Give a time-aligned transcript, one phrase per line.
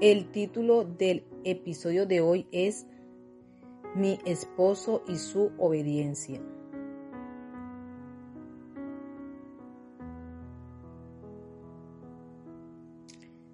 [0.00, 2.86] El título del episodio de hoy es
[3.94, 6.40] Mi esposo y su obediencia.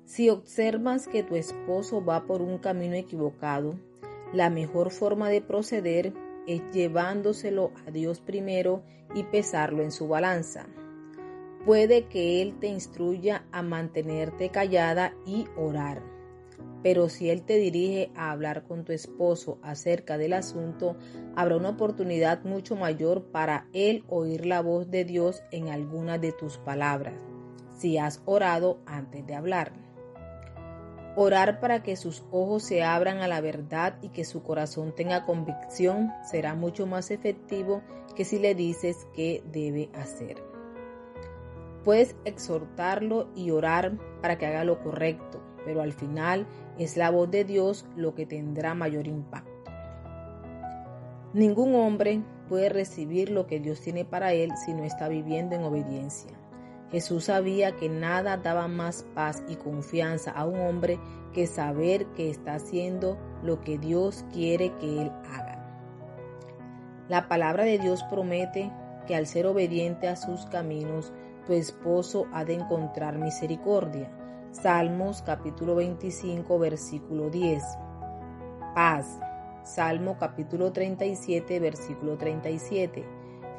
[0.05, 3.75] Si observas que tu esposo va por un camino equivocado,
[4.33, 6.13] la mejor forma de proceder
[6.47, 8.85] es llevándoselo a Dios primero
[9.17, 10.69] y pesarlo en su balanza.
[11.65, 16.16] Puede que Él te instruya a mantenerte callada y orar
[16.87, 20.95] pero si Él te dirige a hablar con tu esposo acerca del asunto,
[21.35, 26.31] habrá una oportunidad mucho mayor para Él oír la voz de Dios en alguna de
[26.31, 27.21] tus palabras,
[27.77, 29.73] si has orado antes de hablar.
[31.17, 35.25] Orar para que sus ojos se abran a la verdad y que su corazón tenga
[35.25, 37.83] convicción será mucho más efectivo
[38.15, 40.41] que si le dices qué debe hacer.
[41.83, 46.47] Puedes exhortarlo y orar para que haga lo correcto, pero al final
[46.79, 49.51] es la voz de Dios lo que tendrá mayor impacto.
[51.33, 55.65] Ningún hombre puede recibir lo que Dios tiene para él si no está viviendo en
[55.65, 56.33] obediencia.
[56.91, 61.01] Jesús sabía que nada daba más paz y confianza a un hombre
[61.35, 65.57] que saber que está haciendo lo que Dios quiere que él haga.
[67.09, 68.71] La palabra de Dios promete
[69.07, 71.13] que al ser obediente a sus caminos,
[71.47, 74.11] tu esposo ha de encontrar misericordia
[74.63, 77.63] Salmos capítulo 25 versículo 10.
[78.75, 79.21] Paz.
[79.63, 83.05] Salmo capítulo 37 versículo 37.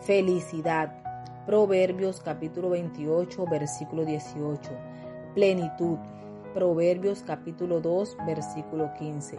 [0.01, 1.45] Felicidad.
[1.45, 4.71] Proverbios capítulo 28 versículo 18.
[5.35, 5.99] Plenitud.
[6.55, 9.37] Proverbios capítulo 2 versículo 15.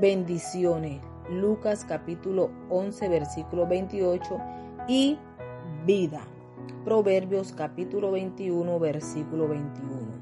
[0.00, 1.00] Bendiciones.
[1.30, 4.38] Lucas capítulo 11 versículo 28
[4.88, 5.18] y
[5.84, 6.22] vida.
[6.84, 10.15] Proverbios capítulo 21 versículo 21.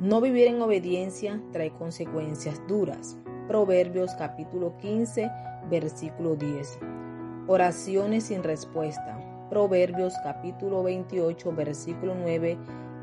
[0.00, 3.18] No vivir en obediencia trae consecuencias duras.
[3.48, 5.28] Proverbios capítulo 15,
[5.68, 6.78] versículo 10.
[7.48, 9.18] Oraciones sin respuesta.
[9.50, 12.56] Proverbios capítulo 28, versículo 9.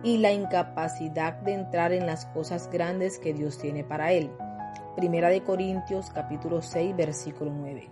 [0.03, 4.31] Y la incapacidad de entrar en las cosas grandes que Dios tiene para él.
[4.95, 7.89] Primera de Corintios capítulo 6, versículo 9.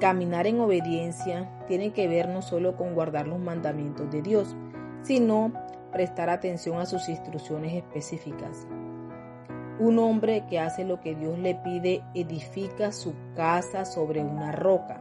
[0.00, 4.56] Caminar en obediencia tiene que ver no solo con guardar los mandamientos de Dios,
[5.02, 5.52] sino
[5.94, 8.66] prestar atención a sus instrucciones específicas.
[9.78, 15.00] Un hombre que hace lo que Dios le pide edifica su casa sobre una roca.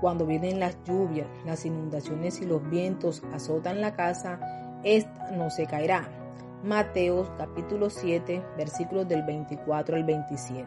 [0.00, 4.40] Cuando vienen las lluvias, las inundaciones y los vientos azotan la casa,
[4.82, 6.08] ésta no se caerá.
[6.64, 10.66] Mateos capítulo 7 versículos del 24 al 27.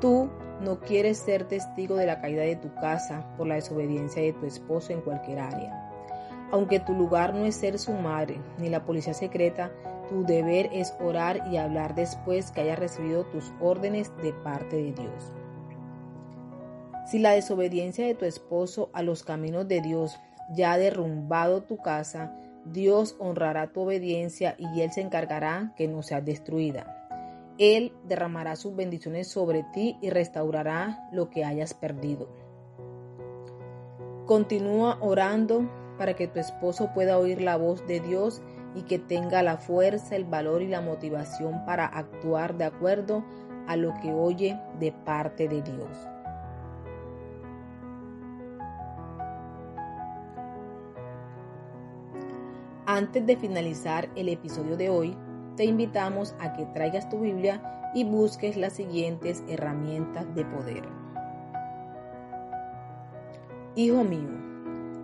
[0.00, 0.30] Tú
[0.60, 4.46] no quieres ser testigo de la caída de tu casa por la desobediencia de tu
[4.46, 5.81] esposo en cualquier área.
[6.52, 9.72] Aunque tu lugar no es ser su madre ni la policía secreta,
[10.08, 14.92] tu deber es orar y hablar después que hayas recibido tus órdenes de parte de
[14.92, 15.32] Dios.
[17.06, 20.20] Si la desobediencia de tu esposo a los caminos de Dios
[20.54, 22.36] ya ha derrumbado tu casa,
[22.66, 26.98] Dios honrará tu obediencia y Él se encargará que no seas destruida.
[27.56, 32.28] Él derramará sus bendiciones sobre ti y restaurará lo que hayas perdido.
[34.26, 35.68] Continúa orando
[35.98, 38.42] para que tu esposo pueda oír la voz de Dios
[38.74, 43.24] y que tenga la fuerza, el valor y la motivación para actuar de acuerdo
[43.66, 46.08] a lo que oye de parte de Dios.
[52.86, 55.16] Antes de finalizar el episodio de hoy,
[55.56, 60.82] te invitamos a que traigas tu Biblia y busques las siguientes herramientas de poder.
[63.74, 64.41] Hijo mío,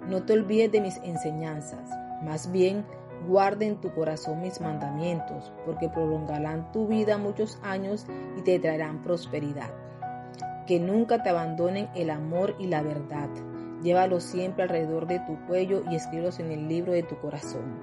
[0.09, 1.91] no te olvides de mis enseñanzas,
[2.23, 2.85] más bien
[3.27, 8.07] guarda en tu corazón mis mandamientos, porque prolongarán tu vida muchos años
[8.37, 9.71] y te traerán prosperidad.
[10.67, 13.29] Que nunca te abandonen el amor y la verdad.
[13.83, 17.79] Llévalos siempre alrededor de tu cuello y escríbelos en el libro de tu corazón.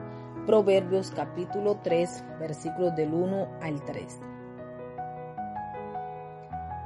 [0.47, 4.19] Proverbios capítulo 3, versículos del 1 al 3.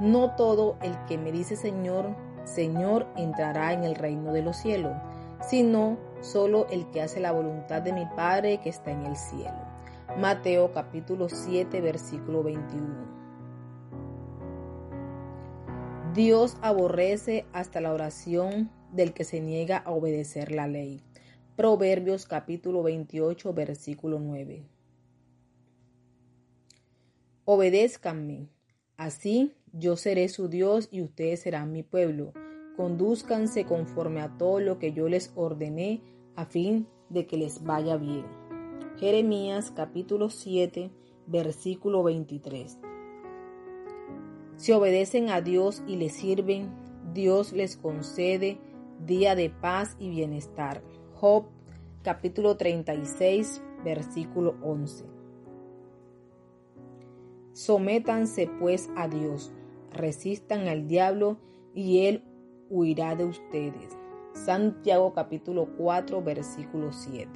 [0.00, 2.14] No todo el que me dice Señor,
[2.44, 4.96] Señor entrará en el reino de los cielos
[5.48, 9.58] sino solo el que hace la voluntad de mi Padre que está en el cielo.
[10.18, 13.20] Mateo capítulo 7 versículo 21.
[16.14, 21.00] Dios aborrece hasta la oración del que se niega a obedecer la ley.
[21.56, 24.68] Proverbios capítulo 28 versículo 9.
[27.44, 28.48] Obedézcanme,
[28.96, 32.32] así yo seré su Dios y ustedes serán mi pueblo.
[32.80, 36.00] Condúzcanse conforme a todo lo que yo les ordené
[36.34, 38.24] a fin de que les vaya bien.
[38.96, 40.90] Jeremías capítulo 7
[41.26, 42.78] versículo 23.
[44.56, 46.70] Si obedecen a Dios y le sirven,
[47.12, 48.56] Dios les concede
[49.04, 50.82] día de paz y bienestar.
[51.16, 51.48] Job
[52.02, 55.04] capítulo 36 versículo 11.
[57.52, 59.52] Sométanse pues a Dios,
[59.92, 61.36] resistan al diablo
[61.74, 62.24] y él
[62.70, 63.98] huirá de ustedes.
[64.32, 67.28] Santiago capítulo 4 versículo 7.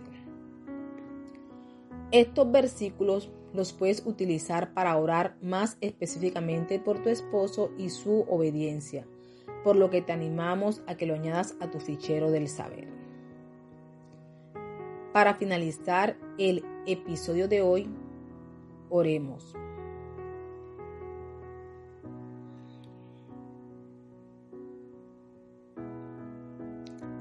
[2.13, 9.07] Estos versículos los puedes utilizar para orar más específicamente por tu esposo y su obediencia,
[9.65, 12.89] por lo que te animamos a que lo añadas a tu fichero del saber.
[15.13, 17.89] Para finalizar el episodio de hoy,
[18.91, 19.55] oremos.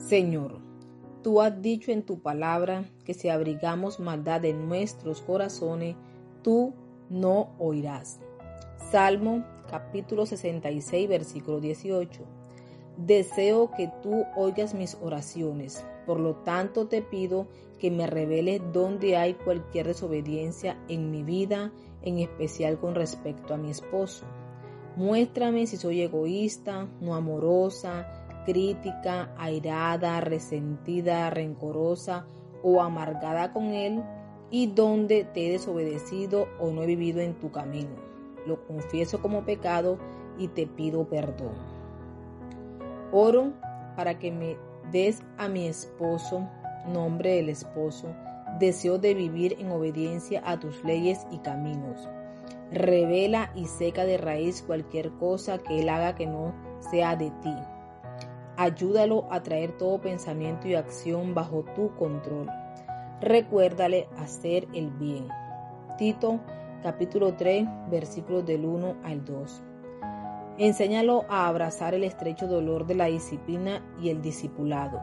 [0.08, 0.60] Señor,
[1.22, 5.96] tú has dicho en tu palabra que si abrigamos maldad en nuestros corazones,
[6.42, 6.74] tú
[7.10, 8.20] no oirás.
[8.92, 12.22] Salmo capítulo 66, versículo 18.
[12.98, 17.48] Deseo que tú oigas mis oraciones, por lo tanto te pido
[17.80, 21.72] que me reveles dónde hay cualquier desobediencia en mi vida,
[22.02, 24.26] en especial con respecto a mi esposo.
[24.98, 32.26] Muéstrame si soy egoísta, no amorosa, crítica, airada, resentida, rencorosa
[32.62, 34.04] o amargada con él
[34.50, 37.96] y donde te he desobedecido o no he vivido en tu camino.
[38.46, 39.98] Lo confieso como pecado
[40.38, 41.54] y te pido perdón.
[43.12, 43.54] Oro
[43.96, 44.58] para que me
[44.92, 46.48] des a mi esposo,
[46.88, 48.08] nombre del esposo,
[48.60, 52.10] deseo de vivir en obediencia a tus leyes y caminos.
[52.72, 56.54] Revela y seca de raíz cualquier cosa que él haga que no
[56.92, 57.56] sea de ti.
[58.56, 62.48] Ayúdalo a traer todo pensamiento y acción bajo tu control.
[63.20, 65.28] Recuérdale hacer el bien.
[65.98, 66.40] Tito
[66.84, 69.64] capítulo 3 versículos del 1 al 2.
[70.60, 75.02] Enséñalo a abrazar el estrecho dolor de la disciplina y el discipulado.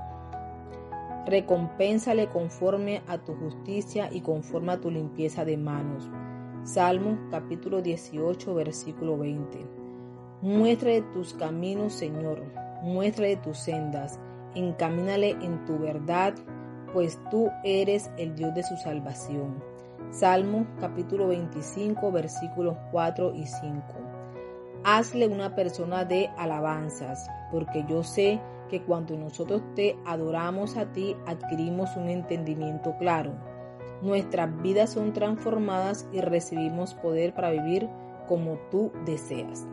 [1.27, 6.09] Recompénsale conforme a tu justicia y conforme a tu limpieza de manos.
[6.63, 9.67] Salmo capítulo 18 versículo 20.
[10.43, 14.19] Muéstrale tus caminos, Señor muéstrale tus sendas,
[14.55, 16.35] encamínale en tu verdad,
[16.93, 19.63] pues tú eres el Dios de su salvación.
[20.11, 23.83] Salmo capítulo 25 versículos 4 y 5.
[24.83, 31.17] Hazle una persona de alabanzas, porque yo sé que cuando nosotros te adoramos a ti
[31.27, 33.35] adquirimos un entendimiento claro.
[34.03, 37.89] Nuestras vidas son transformadas y recibimos poder para vivir
[38.27, 39.67] como tú deseas.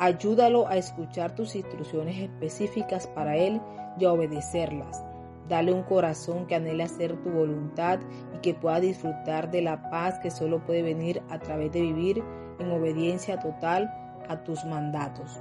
[0.00, 3.60] Ayúdalo a escuchar tus instrucciones específicas para él
[3.98, 5.02] y a obedecerlas.
[5.48, 7.98] Dale un corazón que anhele hacer tu voluntad
[8.34, 12.22] y que pueda disfrutar de la paz que solo puede venir a través de vivir
[12.60, 13.92] en obediencia total
[14.28, 15.40] a tus mandatos.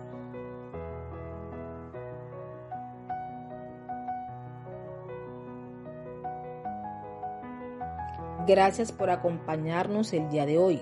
[8.47, 10.81] Gracias por acompañarnos el día de hoy.